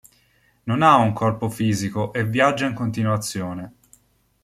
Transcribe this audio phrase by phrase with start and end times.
[0.63, 3.73] Non ha un corpo fisico e viaggia in continuazione.